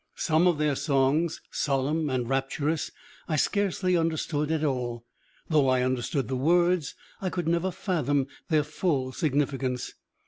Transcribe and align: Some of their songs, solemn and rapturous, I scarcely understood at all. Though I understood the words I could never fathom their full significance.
Some 0.15 0.47
of 0.47 0.57
their 0.57 0.73
songs, 0.75 1.41
solemn 1.51 2.09
and 2.09 2.27
rapturous, 2.27 2.89
I 3.27 3.35
scarcely 3.35 3.95
understood 3.95 4.49
at 4.51 4.63
all. 4.63 5.05
Though 5.47 5.69
I 5.69 5.83
understood 5.83 6.27
the 6.27 6.35
words 6.35 6.95
I 7.21 7.29
could 7.29 7.47
never 7.47 7.69
fathom 7.69 8.25
their 8.49 8.63
full 8.63 9.11
significance. 9.11 9.93